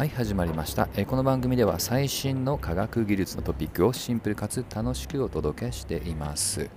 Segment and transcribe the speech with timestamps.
[0.00, 0.88] はい始まりました。
[0.96, 6.70] えこの番組では最新の科学技術のトピックをシンプルかつ楽しくお届けしています。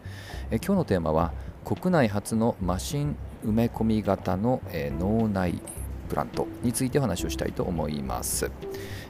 [0.51, 1.31] え今日のテーマは
[1.63, 5.61] 国内初のマシン埋め込み型のえ脳内
[6.09, 8.51] プラントについてお話をしたいと思います。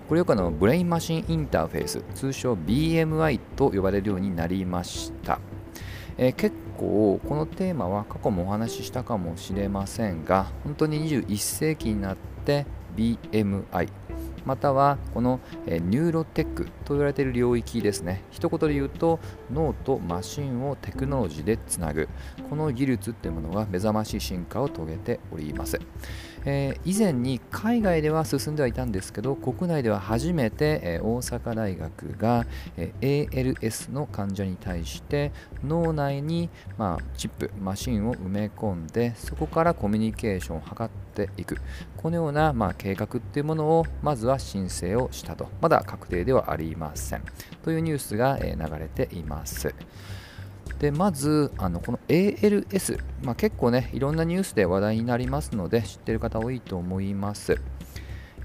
[0.07, 5.39] これよくあのブレインマシンインターフェース通称 BMI と呼ばれるようになりました。
[6.19, 13.89] え、結構このテーマは過去もお話ししたかもしれませんが本当に21世紀になって BMI
[14.45, 18.23] またはこの neurotech と言われている領域ですね。
[18.29, 19.19] 一言で言うと
[19.51, 22.09] 脳とマシンをテクノロジーでつなぐ。
[22.49, 25.79] この技術っていうものが目覚ましい進化を遂げております、
[26.45, 32.45] えー、以前に海外では進んではいたんですけど国内では初めて、え、大阪大学が、
[32.77, 35.31] え、ALS の患者に対して
[35.65, 41.57] 脳内に、まあ、チップマシンを埋め込んでそこからコミュニケーションを図っていく。
[41.97, 45.47] このような、まあ、計画っていうものをまずは申請をしたと。
[45.61, 47.23] まだ確定ではありません。
[47.63, 49.73] というニュースが、え流れています。
[50.79, 57.57] でまずあのこの ALS、まあ、結構ねいろんなニュースで話題になりますので知ってる方多いと思います。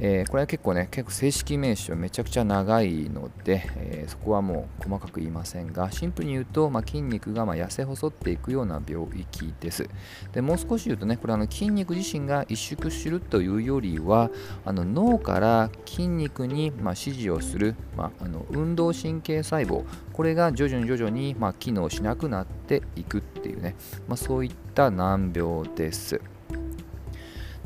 [0.01, 9.89] えー、これは結構ね、結構正式名称めちゃくちゃ長いので、えー、そこはもう細かく言いませんが、シンプルに言うと、まあ、筋肉がま痩せ細っていくような病気です。
[10.33, 14.31] でもう少し言うとね、これあの筋肉自身が萎縮するというよりは、
[14.65, 23.75] あの脳から筋肉にま指示をする、まあ、あの運動神経細胞、これが徐々に徐々にま機能しなくなっていくっていうね、
[24.07, 26.21] まあ、そういった難病です。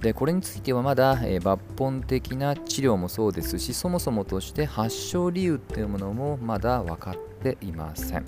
[0.02, 8.24] でこれについてはまだ、え、抜本的な治療もそうですしそもそもとして発症理由っていうものもまだ分かっていません。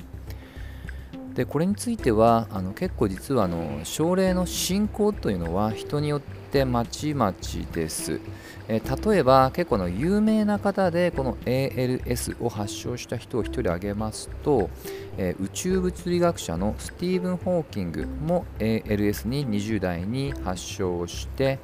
[1.35, 8.21] でこれについてはあの結構実はあの症例の進行というのは人によってまちまちです、
[8.69, 14.71] えー、例えば結構の有名な方でこの ALS を発症した人を1人挙げますと、
[15.19, 21.59] えー、宇宙物理学者のスティーブン・ホーキングも ALS に20代に発症して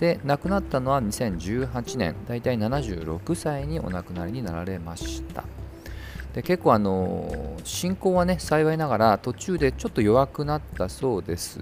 [0.00, 5.61] で亡くなったのは2018年だいたい76歳にお亡くなりになられました。
[6.34, 11.60] で結構あの進行はね幸いながら途中でちょっと弱くなったそうです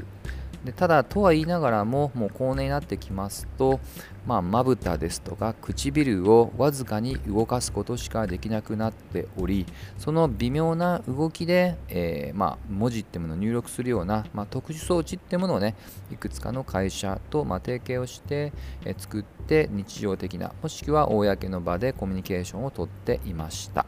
[0.65, 3.81] でただとは言いながらももう高齢になってきますと
[4.27, 9.65] ままぶたですとか唇をわずかに動かすことしかできなくなっており
[9.97, 15.75] その微妙な動きで、えー、まあ、文字ってものを入力するような、まあ、特殊装置ってものをね
[16.13, 18.53] いくつかの会社と、ま提携をして、
[18.85, 23.87] えー、作って日常的なもしくは公の場でコミュニケーションをとっていました。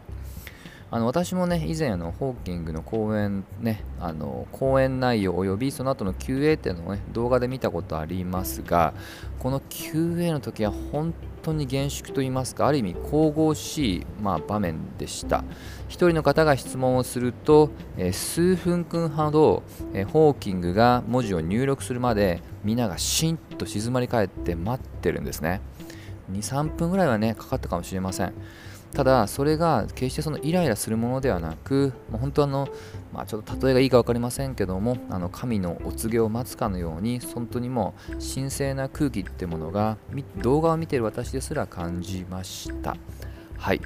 [0.95, 8.93] あの私もね、以前あの、ホーキングの講演ね、あの講演内容及びその後の QA っていうのをね、動画で見たことありますが、
[9.39, 15.45] この QA の時は本当に厳粛といいますか、ある意味神々しい、まあ、場面でした。
[15.89, 19.63] 1人の方が質問をすると、えー、数分間ほど、
[19.95, 25.63] えー、ホーキングが文字を入力するまで、みんながしんと静まり返って待ってるんですね。
[26.31, 28.35] 2、3分ぐらいはね、かかったかもしれません。
[28.95, 32.69] ただそれが決してそのイライラするものではなく、まあ、本当あの、
[33.13, 39.97] まあ、ちょっと例えがいいか分かりませんけどもあの神のお告げを待つかのように本当にもう神聖な空気ってものが
[40.39, 42.97] 動画を見ている私ですら感じました
[43.59, 43.81] はい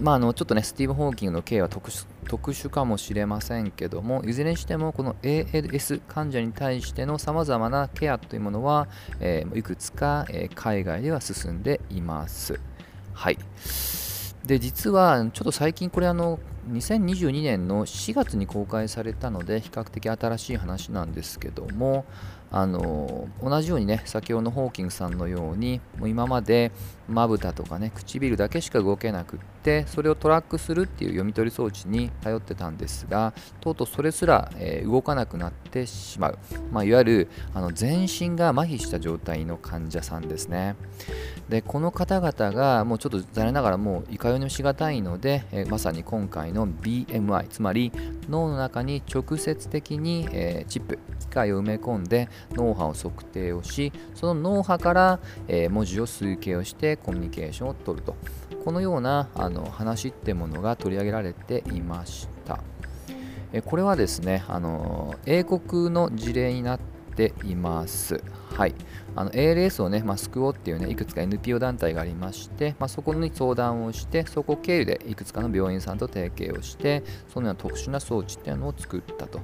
[0.00, 8.88] まあ、あのちょっとねスティーブ・ホーキングの経緯は特殊特殊かもしれませんけどもいずれにしてもこの ALS 患者に対してのさまざまなケアというものは、
[9.20, 12.58] えー、いくつか、えー、海外では進んでいます。
[13.12, 13.38] はい。
[14.44, 16.38] で、実は、ちょっと最近これあの、
[16.70, 22.04] 2022年の4月に公開されたので、比較的新しい話なんですけども、
[22.52, 26.70] あの同じようにね先ほどのホーキングさんのようにもう今まで
[27.08, 36.38] まぶたとかね唇だけしか動けなくってそれをトラックするっていう読み取り装置に頼ってたんですがとうとうそれすら、えー、動かなくなってしまう、
[36.70, 40.76] まあ、いわゆるあの全身が麻痺した状態の患者さんですね。
[41.48, 47.92] でこの方々がもうちょっと残念ながらもういかようにもしがたいので、えー、まさに今回の BMI つまり
[48.28, 50.98] 脳の中に直接的に、えー、チップ
[51.32, 58.16] 械を埋め込んで脳波を測定をしその脳波から、え、文字を推計をしてコミュニケーションをとると
[58.64, 62.60] このようなあの話ってものが取り上げられていました。
[63.66, 66.80] これはですねあの英国の事例になっ
[67.16, 68.22] ています。
[68.56, 68.74] はい、
[69.16, 77.02] あの ALS をね、まあ、救おうっていうね、いくつか NPO 団体がありまして、まあ、そこに相談をして、そこ経由でいくつかの病院さんと提携をして、
[77.32, 79.40] そのような特殊な装置っていうのを作ったと。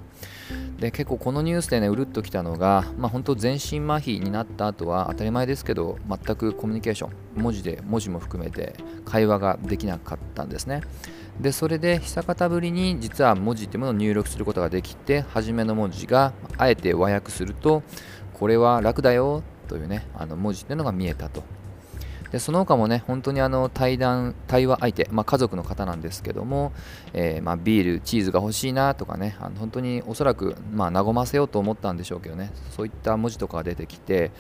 [0.79, 8.75] で、結構このニュースでね、うるっときたのが、まあ、本当全身麻痺になった後は当たり前ですけど、全くコミュニケーション、文字で、文字も含めて
[9.05, 10.83] 会話ができなかったんですね。
[11.41, 17.83] でそれで久方ぶりに実は文字っていうものを入力することができて初めの文字があえて和訳すると
[18.39, 21.43] これは楽だよというねあの文字っていうのが見えたと
[22.31, 26.73] でその他もね、本当にあの対談、対話相手、まあ、家族の方なんですけども、
[27.15, 34.31] えー、まあ、ビール、チーズが欲しいなとかね、あの本当におそらく、まあ、和ませようと思ったんでしょうけどね、そういった文字とかが出てきて、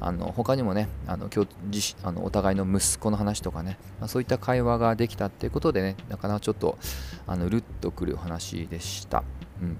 [0.00, 6.76] あの他にもね、あの今日あのお互いの息子の話とかね、まあ、そういった会話ができたっていうことでね、なかなかちょっと
[7.26, 9.24] あのルッとくる話でした。
[9.62, 9.78] うん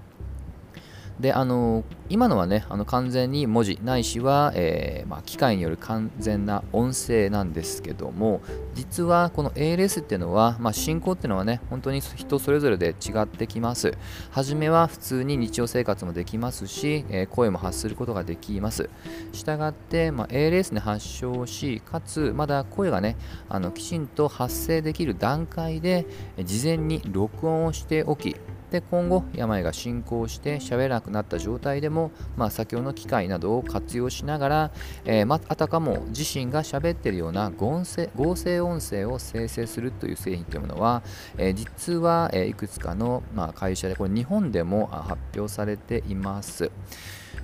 [1.19, 8.41] であの今のはねあの完全に文字ないしは、えー、まあ、機械による完全な音声なんですけども
[8.73, 13.97] 実はこの ALS っていうのは、まあ、進行っていうのはね本当に人それぞれで違ってきます。
[14.31, 18.89] 初めは普通に日常生活もできますし、えー、声も発することができます。
[19.33, 23.17] したがって、まあ、ALS に発症しかつまだ声がね
[23.49, 26.05] あのきちんと発生できる段階で
[26.43, 28.35] 事前に録音をしておき
[28.71, 34.71] で今後病が進行して喋らなくなった状態でも、まあ、先ほどの機械などを活用しながら、
[35.05, 41.03] えー、まあたかも自身が喋っているような合成合成音声を生成するという製品というものは、
[41.37, 46.71] えー、実は、え、いくつかの、まあ、会社でこれ日本でも発表されています。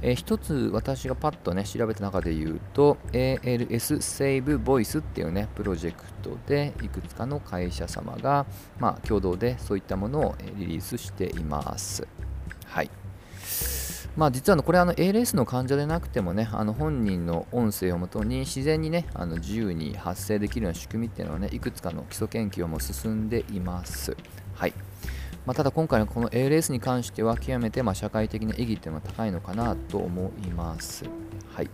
[0.01, 8.45] えー、一つ私がパッとね調べた中で言うと ALS Save Voice っていうねプロジェクトでいくつかの会社様が、
[8.80, 12.07] まあ、共同でそういったものをリリースしています。
[12.65, 12.89] はい
[14.18, 24.15] まあ、実はこれあの ALS の患者でなくてもねあの本人の音声をもとに自然にねあの自由に発生できるような仕組みっていうのはねいくつかの基礎研究も進んでいます。
[24.53, 24.74] はい
[25.45, 31.06] まあ、ただ今回のこの ALS に関しては極めてま社会的な意義っていうのは高いのかなと思います。
[31.53, 31.69] はい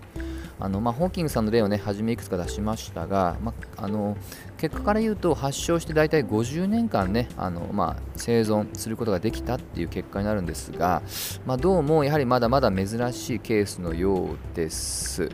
[0.59, 4.15] あのまあ、ホーキングさんの例をね、初めいくつか出しましたが、まあ、あの
[4.57, 11.01] 結果から言うと、発症して大体50年間ね、あのまあ、生存することができたっていう結果になるんですが、
[11.47, 15.29] ま、どうもやはりまだまだ珍しいケースのようです。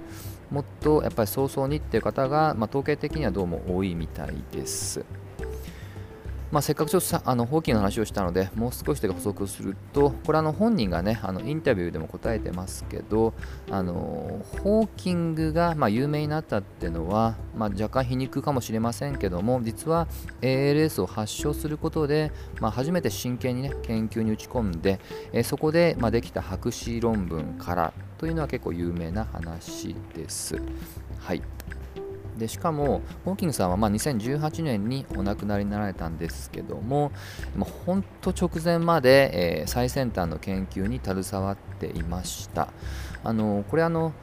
[0.49, 5.03] もっとやっぱり早々にっていう方が、ま、統計的にはどうも多いみたいです。
[6.51, 13.33] まあ、せっかくちょっとさあのホーキンの話をしたので、もう少しで補足すると、これあの本人がね、あのインタビューでも答えてますけど、
[13.69, 20.07] あのホーキングがまあ有名になったっていうのは、まあ、若干皮肉かもしれませんけども、実は
[20.41, 24.99] ALS を発症することで、まあ、初めて真剣にね、研究に打ち込んで、
[25.33, 30.55] えそこでまあできた博士論文からというのは結構有名な話です。
[31.19, 31.41] はい。
[32.37, 37.11] でしかもホーキングさんはま2018年にお亡くなりになられたんですけども
[37.85, 42.69] 本当直前まで、えー、最先端の研究に携わっていました。
[43.23, 44.13] あのこれあの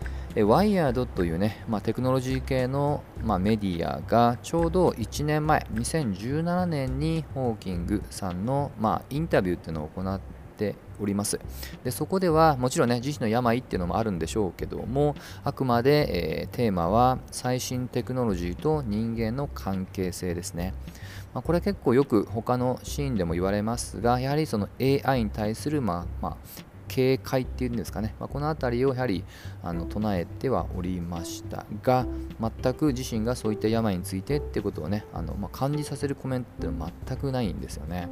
[0.42, 10.20] ワイヤードというね、まあ、テクノロジー系の、まあ、メディアがちょうど1年前、2017年にホーキングさんの、まあ、インタビューっていうのを行っ
[10.54, 11.40] ております。
[11.82, 15.14] でそこではもちろんね自身の病っていうのもあるんでしょうけども
[15.44, 20.74] あくまで、えー、テーマは最新テクノロジーと人間の関係性ですね、
[21.34, 26.36] まあ、これ結構よく他のシーンでも言われますがやはりその AI に対する、まあまあ、
[26.88, 29.24] 警戒っていうんですかね、まあ、この辺りをやはり
[29.62, 32.06] あの唱えてはおりましたが
[32.40, 38.08] 全く自身がそういった病についてってことをねあの、まあ、感じさせるコメントって全くないんですよね。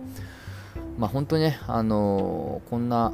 [0.99, 3.13] まあ、本当にね、あのー、こんな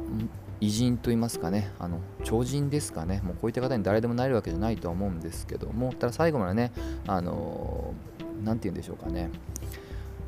[0.61, 6.71] 偉人といいますかね、あの超人ですかね、もうこういった方に誰でもなれるわけじゃないとは思うんですけども、ただ最後までね、
[7.07, 9.29] あのー、て言うんでしょうかね、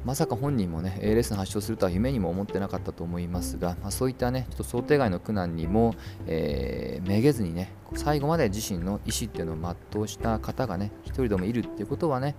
[0.06, 12.36] まさか本人もね ALS の発症するとは夢にも思ってなかったと思いますが、まあ、そういったねちょっと想定外の苦難にも、えー、めげずにね最後まで自身の意思っていうのを全うした方がね一人でもいるっていうことはね、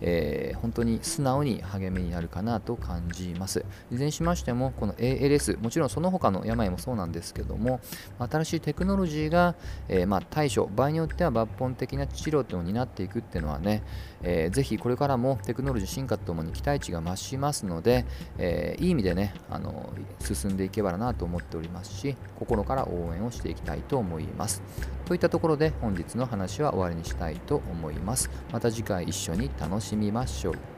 [0.00, 3.64] えー、本当に素直に励みになるかなと感じます。
[3.90, 7.80] いずれにしましてもこの ALS もちろんその他の病もそうなんですけども
[8.18, 9.54] 新しいテクノロジーが、
[9.88, 13.82] えー、まあ、対処場合によっては抜本的な治療っていうのを担っていくっていうのはね、
[14.22, 18.04] えー、ぜひこれからもテクノロジー進化とともに期待値が増しますので、
[18.38, 24.62] えー、いい意味でねあの進んでいけばなと思っておりますし心から応援をしていきたいと思います。
[25.06, 28.28] といったところで本日の話は終わりにしたいと思います。
[28.52, 30.75] また次回一緒に楽しみましょう。